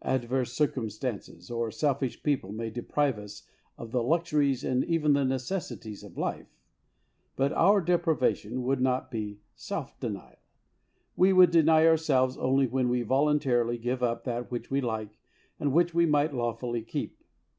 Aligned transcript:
Adverse 0.00 0.54
circumstances 0.54 1.50
or 1.50 1.70
selfish 1.70 2.22
people 2.22 2.50
may 2.50 2.70
deprive 2.70 3.18
us 3.18 3.42
of 3.76 3.90
the 3.92 4.02
luxuries 4.02 4.64
and 4.64 4.82
even 4.86 5.10
of 5.10 5.14
the 5.16 5.24
necessities 5.26 6.02
of 6.02 6.16
life. 6.16 6.46
But 7.36 7.52
our 7.52 7.82
deprivation 7.82 8.62
would 8.62 8.80
not 8.80 9.10
be 9.10 9.42
self 9.54 10.00
denial. 10.00 10.38
We 11.14 11.46
deny 11.46 11.86
ourselves 11.86 12.38
only 12.38 12.66
when 12.66 12.88
we 12.88 13.02
voluntarily 13.02 13.76
give 13.76 14.02
up 14.02 14.24
that 14.24 14.50
which 14.50 14.70
we 14.70 14.80
like, 14.80 15.18
and 15.60 15.74
which 15.74 15.92
we 15.92 16.06
might 16.06 16.32
lawfully 16.32 16.80
keep. 16.80 17.22